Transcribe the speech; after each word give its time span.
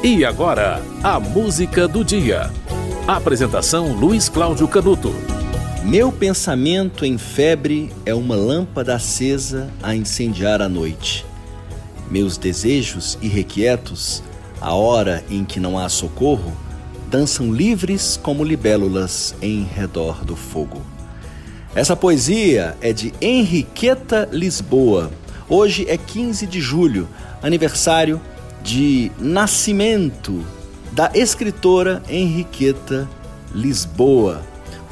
E 0.00 0.24
agora, 0.24 0.80
a 1.02 1.18
música 1.18 1.88
do 1.88 2.04
dia. 2.04 2.52
Apresentação 3.04 3.92
Luiz 3.94 4.28
Cláudio 4.28 4.68
Canuto. 4.68 5.12
Meu 5.82 6.12
pensamento 6.12 7.04
em 7.04 7.18
febre 7.18 7.92
é 8.06 8.14
uma 8.14 8.36
lâmpada 8.36 8.94
acesa 8.94 9.68
a 9.82 9.96
incendiar 9.96 10.62
a 10.62 10.68
noite. 10.68 11.26
Meus 12.08 12.38
desejos 12.38 13.18
irrequietos, 13.20 14.22
a 14.60 14.72
hora 14.72 15.24
em 15.28 15.44
que 15.44 15.58
não 15.58 15.76
há 15.76 15.88
socorro, 15.88 16.56
dançam 17.10 17.52
livres 17.52 18.16
como 18.22 18.44
libélulas 18.44 19.34
em 19.42 19.64
redor 19.64 20.24
do 20.24 20.36
fogo. 20.36 20.80
Essa 21.74 21.96
poesia 21.96 22.76
é 22.80 22.92
de 22.92 23.12
Henriqueta 23.20 24.28
Lisboa. 24.30 25.10
Hoje 25.48 25.86
é 25.88 25.96
15 25.96 26.46
de 26.46 26.60
julho, 26.60 27.08
aniversário 27.42 28.20
de 28.68 29.10
nascimento 29.18 30.44
da 30.92 31.10
escritora 31.14 32.02
Henriqueta 32.06 33.08
Lisboa, 33.54 34.42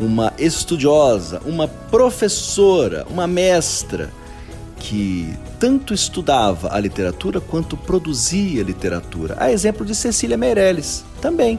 uma 0.01 0.33
estudiosa, 0.39 1.43
uma 1.45 1.69
professora, 1.69 3.07
uma 3.11 3.27
mestra 3.27 4.11
que 4.79 5.31
tanto 5.61 5.93
estudava 5.93 6.75
a 6.75 6.81
literatura 6.81 7.39
quanto 7.39 7.77
produzia 7.77 8.63
literatura. 8.63 9.37
A 9.39 9.53
exemplo 9.53 9.85
de 9.85 9.95
Cecília 9.95 10.39
Meirelles, 10.39 11.05
também. 11.21 11.59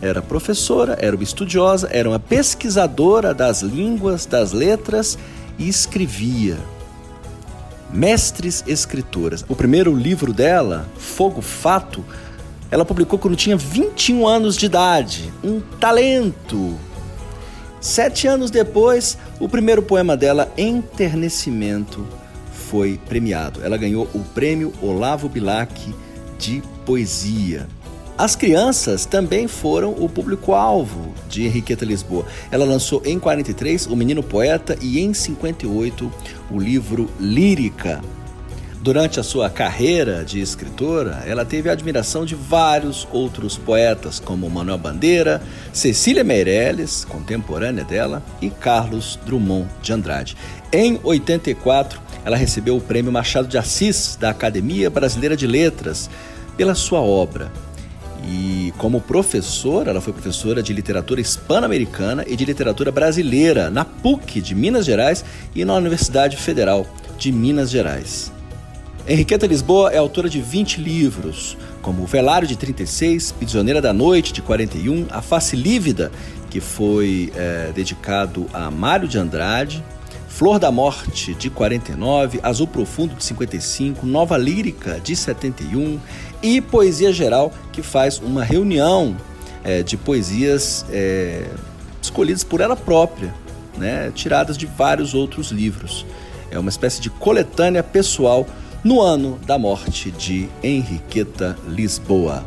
Era 0.00 0.22
professora, 0.22 0.96
era 1.02 1.14
uma 1.14 1.22
estudiosa, 1.22 1.86
era 1.92 2.08
uma 2.08 2.18
pesquisadora 2.18 3.34
das 3.34 3.60
línguas, 3.60 4.24
das 4.24 4.52
letras 4.52 5.18
e 5.58 5.68
escrevia 5.68 6.56
Mestres 7.92 8.64
Escritoras. 8.66 9.44
O 9.48 9.54
primeiro 9.54 9.94
livro 9.94 10.32
dela, 10.32 10.88
Fogo 10.96 11.42
Fato, 11.42 12.04
ela 12.70 12.84
publicou 12.84 13.18
quando 13.18 13.36
tinha 13.36 13.56
21 13.56 14.26
anos 14.26 14.56
de 14.56 14.66
idade. 14.66 15.32
Um 15.44 15.60
talento! 15.60 16.78
Sete 17.80 18.26
anos 18.26 18.50
depois, 18.50 19.18
o 19.38 19.48
primeiro 19.48 19.82
poema 19.82 20.16
dela, 20.16 20.50
Enternecimento, 20.56 22.06
foi 22.52 22.98
premiado. 23.08 23.62
Ela 23.62 23.76
ganhou 23.76 24.08
o 24.14 24.20
prêmio 24.20 24.72
Olavo 24.80 25.28
Bilac 25.28 25.94
de 26.38 26.62
Poesia. 26.86 27.66
As 28.16 28.36
crianças 28.36 29.06
também 29.06 29.48
foram 29.48 29.92
o 29.92 30.08
público-alvo 30.08 31.14
de 31.28 31.44
Henriqueta 31.44 31.84
Lisboa. 31.84 32.26
Ela 32.50 32.64
lançou 32.64 33.02
em 33.06 33.18
43 33.18 33.86
O 33.86 33.96
Menino 33.96 34.22
Poeta 34.22 34.76
e 34.82 35.00
em 35.00 35.14
58 35.14 36.12
o 36.50 36.58
livro 36.58 37.10
Lírica. 37.18 38.02
Durante 38.82 39.18
a 39.18 39.22
sua 39.22 39.48
carreira 39.48 40.24
de 40.24 40.40
escritora, 40.40 41.22
ela 41.26 41.44
teve 41.44 41.70
a 41.70 41.72
admiração 41.72 42.26
de 42.26 42.34
vários 42.34 43.08
outros 43.12 43.56
poetas, 43.56 44.20
como 44.20 44.50
Manuel 44.50 44.76
Bandeira, 44.76 45.40
Cecília 45.72 46.24
Meirelles, 46.24 47.04
contemporânea 47.04 47.84
dela, 47.84 48.22
e 48.42 48.50
Carlos 48.50 49.18
Drummond 49.24 49.68
de 49.80 49.92
Andrade. 49.92 50.36
Em 50.72 51.00
84, 51.02 52.00
ela 52.24 52.36
recebeu 52.36 52.76
o 52.76 52.80
Prêmio 52.80 53.12
Machado 53.12 53.48
de 53.48 53.56
Assis 53.56 54.18
da 54.20 54.30
Academia 54.30 54.90
Brasileira 54.90 55.36
de 55.36 55.46
Letras 55.46 56.10
pela 56.56 56.74
sua 56.74 57.00
obra 57.00 57.50
e 58.24 58.72
como 58.78 59.00
professora, 59.00 59.90
ela 59.90 60.00
foi 60.00 60.12
professora 60.12 60.62
de 60.62 60.72
literatura 60.72 61.20
hispano-americana 61.20 62.24
e 62.26 62.36
de 62.36 62.44
literatura 62.44 62.92
brasileira 62.92 63.70
na 63.70 63.84
PUC 63.84 64.40
de 64.40 64.54
Minas 64.54 64.84
Gerais 64.84 65.24
e 65.54 65.64
na 65.64 65.74
Universidade 65.74 66.36
Federal 66.36 66.86
de 67.18 67.32
Minas 67.32 67.70
Gerais. 67.70 68.32
Henriqueta 69.06 69.46
Lisboa 69.46 69.90
é 69.90 69.98
autora 69.98 70.28
de 70.28 70.40
20 70.40 70.80
livros, 70.80 71.56
como 71.80 72.04
O 72.04 72.06
Velário 72.06 72.46
de 72.46 72.56
36, 72.56 73.32
Prisioneira 73.32 73.82
da 73.82 73.92
Noite 73.92 74.32
de 74.32 74.40
41, 74.40 75.06
A 75.10 75.20
Face 75.20 75.56
Lívida, 75.56 76.12
que 76.48 76.60
foi 76.60 77.32
é, 77.34 77.72
dedicado 77.74 78.46
a 78.52 78.70
Mário 78.70 79.08
de 79.08 79.18
Andrade, 79.18 79.82
Flor 80.32 80.58
da 80.58 80.70
Morte, 80.70 81.34
de 81.34 81.50
49, 81.50 82.40
Azul 82.42 82.66
Profundo, 82.66 83.14
de 83.14 83.22
55, 83.22 84.06
Nova 84.06 84.38
Lírica, 84.38 84.98
de 84.98 85.14
71 85.14 86.00
e 86.42 86.58
Poesia 86.58 87.12
Geral, 87.12 87.52
que 87.70 87.82
faz 87.82 88.18
uma 88.18 88.42
reunião 88.42 89.14
é, 89.62 89.82
de 89.82 89.94
poesias 89.98 90.86
é, 90.90 91.44
escolhidas 92.00 92.42
por 92.42 92.62
ela 92.62 92.74
própria, 92.74 93.32
né, 93.76 94.10
tiradas 94.14 94.56
de 94.56 94.64
vários 94.64 95.12
outros 95.12 95.50
livros. 95.50 96.06
É 96.50 96.58
uma 96.58 96.70
espécie 96.70 97.02
de 97.02 97.10
coletânea 97.10 97.82
pessoal 97.82 98.46
no 98.82 99.02
ano 99.02 99.38
da 99.46 99.58
morte 99.58 100.10
de 100.10 100.48
Henriqueta 100.62 101.58
Lisboa. 101.68 102.42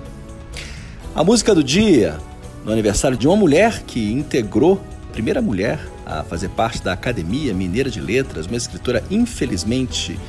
A 1.13 1.23
música 1.23 1.53
do 1.53 1.63
dia, 1.63 2.17
no 2.65 2.71
aniversário 2.71 3.15
de 3.15 3.27
uma 3.27 3.37
mulher 3.37 3.83
que 3.83 4.11
integrou, 4.11 4.81
primeira 5.13 5.39
mulher 5.39 5.94
a 6.05 6.23
fazer 6.23 6.49
parte 6.49 6.83
da 6.83 6.93
Academia 6.93 7.53
Mineira 7.53 7.89
de 7.89 7.99
Letras, 7.99 8.45
uma 8.45 8.57
escritora 8.57 9.03
infelizmente 9.09 10.19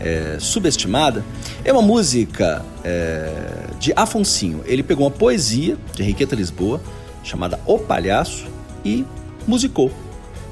é, 0.00 0.36
subestimada, 0.38 1.24
é 1.64 1.72
uma 1.72 1.82
música 1.82 2.64
é, 2.82 3.30
de 3.78 3.92
Afonsinho. 3.96 4.62
Ele 4.66 4.82
pegou 4.82 5.06
uma 5.06 5.10
poesia 5.10 5.76
de 5.94 6.02
Henriqueta 6.02 6.36
Lisboa, 6.36 6.80
chamada 7.22 7.58
O 7.66 7.78
Palhaço, 7.78 8.46
e 8.84 9.04
musicou. 9.46 9.90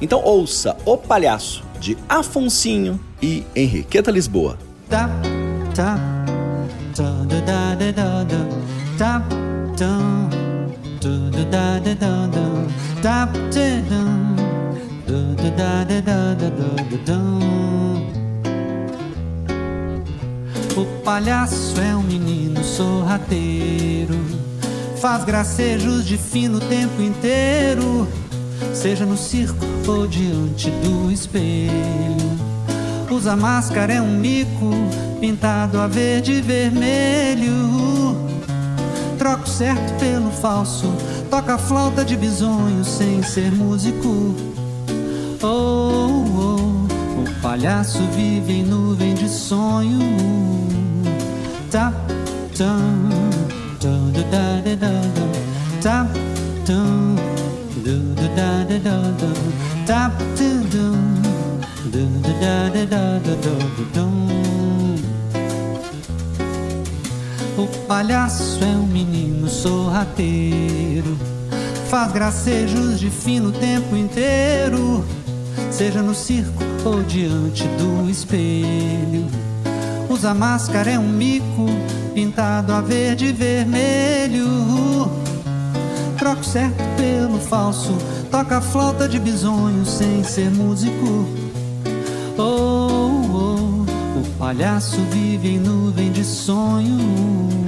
Então 0.01 0.23
ouça 0.25 0.77
O 0.85 0.97
Palhaço, 0.97 1.63
de 1.79 1.97
Afonsinho 2.09 2.99
e 3.21 3.45
Henriqueta 3.55 4.11
Lisboa. 4.11 4.59
Tá, 4.89 5.09
tá, 5.75 5.99
o 20.77 20.85
palhaço 21.05 21.81
é 21.81 21.95
um 21.95 22.03
menino 22.03 22.63
sorrateiro, 22.65 24.19
faz 25.01 25.25
gracejos 25.25 26.07
de 26.07 26.17
fino 26.17 26.59
o 26.59 26.61
tempo 26.61 27.03
inteiro, 27.03 28.09
seja 28.73 29.05
no 29.05 29.17
circo 29.17 29.65
ou 29.87 30.07
diante 30.07 30.71
do 30.71 31.11
espelho. 31.11 31.73
Usa 33.11 33.37
máscara, 33.37 33.93
é 33.93 34.01
um 34.01 34.19
mico 34.19 34.71
pintado 35.21 35.79
a 35.79 35.87
verde 35.87 36.33
e 36.33 36.41
vermelho. 36.41 37.53
Troca 39.19 39.45
o 39.45 39.49
certo 39.49 39.99
pelo 40.01 40.31
falso, 40.31 40.91
toca 41.31 41.59
flauta 41.59 42.05
de 42.05 42.17
bisonho 42.17 42.85
sem 42.85 43.23
ser 43.23 43.53
músico. 43.53 44.52
Oh, 45.45 45.49
oh, 45.49 47.21
o 47.21 47.41
palhaço 47.43 47.99
vive 48.15 48.53
em 48.61 48.63
nuvem 48.63 49.13
de 49.13 49.29
sonho. 49.29 49.99
Tap, 51.69 51.93
tam, 52.57 53.09
dum, 53.81 54.13
da, 54.13 54.21
da, 54.31 54.77
da, 54.77 55.03
da, 55.83 56.05
do, 56.65 56.95
da, 57.83 58.63
da, 58.69 58.79
da, 58.79 59.01
da, 59.85 60.09
dum, 60.71 60.93
do, 61.91 62.05
da, 62.23 62.69
da, 62.69 62.85
da, 62.87 63.19
da, 63.19 63.35
da, 63.35 63.55
dum. 63.93 64.29
O 67.59 67.67
palhaço 67.89 68.63
é 68.63 68.77
um 68.77 68.87
menino 68.87 69.49
sorrateiro, 69.49 71.19
faz 71.91 72.13
gracejos 72.13 73.01
de 73.01 73.11
fino 73.11 73.49
o 73.49 73.53
tempo 73.53 73.97
inteiro 73.97 75.05
seja 75.73 76.03
no 76.03 76.15
circo 76.15 76.63
ou 76.85 77.03
diante 77.03 77.65
do 77.79 78.11
espelho. 78.11 79.27
Usa 80.09 80.35
máscara, 80.35 80.91
é 80.91 80.99
um 80.99 81.09
mico 81.09 81.67
pintado 82.15 82.75
a 82.75 82.83
verde 82.83 83.27
e 83.27 83.33
vermelho. 83.33 84.47
Troca 86.19 86.41
o 86.41 86.45
certo 86.45 86.83
pelo 86.97 87.39
falso, 87.41 87.97
toca 88.31 88.61
flauta 88.61 89.09
de 89.09 89.19
bisonho 89.19 89.85
sem 89.87 90.23
ser 90.23 90.51
músico. 90.51 91.27
Oh, 92.37 93.09
oh, 93.33 94.21
o 94.21 94.25
palhaço 94.39 94.99
vive 95.11 95.55
em 95.55 95.59
nuvem 95.59 96.13
de 96.13 96.23
sonho. 96.23 97.62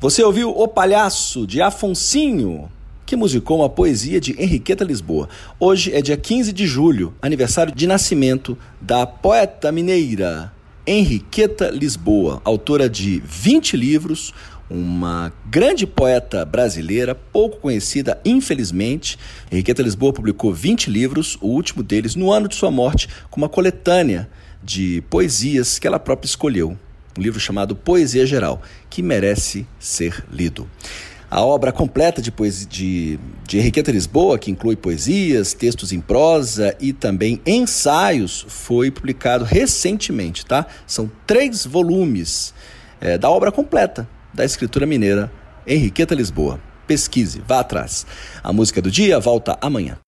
Você 0.00 0.22
ouviu 0.22 0.48
O 0.48 0.66
Palhaço, 0.66 1.46
de 1.46 1.60
Afonsinho, 1.60 2.72
que 3.04 3.14
musicou 3.14 3.58
uma 3.58 3.68
poesia 3.68 4.18
de 4.18 4.34
Henriqueta 4.42 4.82
Lisboa. 4.82 5.28
Hoje 5.58 5.94
é 5.94 6.00
dia 6.00 6.16
15 6.16 6.54
de 6.54 6.66
julho, 6.66 7.12
aniversário 7.20 7.70
de 7.74 7.86
nascimento 7.86 8.56
da 8.80 9.06
poeta 9.06 9.70
mineira 9.70 10.50
Henriqueta 10.86 11.68
Lisboa, 11.68 12.40
autora 12.46 12.88
de 12.88 13.22
20 13.26 13.76
livros, 13.76 14.32
uma 14.70 15.30
grande 15.50 15.86
poeta 15.86 16.46
brasileira, 16.46 17.14
pouco 17.14 17.58
conhecida, 17.58 18.18
infelizmente. 18.24 19.18
Henriqueta 19.52 19.82
Lisboa 19.82 20.14
publicou 20.14 20.50
20 20.50 20.90
livros, 20.90 21.36
o 21.42 21.48
último 21.48 21.82
deles 21.82 22.14
no 22.14 22.32
ano 22.32 22.48
de 22.48 22.54
sua 22.54 22.70
morte, 22.70 23.06
com 23.30 23.38
uma 23.38 23.50
coletânea 23.50 24.30
de 24.62 25.02
poesias 25.10 25.78
que 25.78 25.86
ela 25.86 25.98
própria 25.98 26.26
escolheu. 26.26 26.78
Um 27.20 27.22
livro 27.22 27.38
chamado 27.38 27.76
Poesia 27.76 28.24
Geral, 28.24 28.62
que 28.88 29.02
merece 29.02 29.66
ser 29.78 30.24
lido. 30.32 30.66
A 31.30 31.44
obra 31.44 31.70
completa 31.70 32.22
de, 32.22 32.32
poesia, 32.32 32.66
de, 32.66 33.20
de 33.46 33.58
Henriqueta 33.58 33.92
Lisboa, 33.92 34.38
que 34.38 34.50
inclui 34.50 34.74
poesias, 34.74 35.52
textos 35.52 35.92
em 35.92 36.00
prosa 36.00 36.74
e 36.80 36.94
também 36.94 37.38
ensaios, 37.44 38.46
foi 38.48 38.90
publicado 38.90 39.44
recentemente, 39.44 40.46
tá? 40.46 40.64
São 40.86 41.12
três 41.26 41.66
volumes 41.66 42.54
é, 43.02 43.18
da 43.18 43.28
obra 43.28 43.52
completa 43.52 44.08
da 44.32 44.42
escritura 44.42 44.86
mineira 44.86 45.30
Henriqueta 45.66 46.14
Lisboa. 46.14 46.58
Pesquise, 46.86 47.42
vá 47.46 47.60
atrás. 47.60 48.06
A 48.42 48.50
música 48.50 48.80
do 48.80 48.90
dia 48.90 49.20
volta 49.20 49.58
amanhã. 49.60 49.98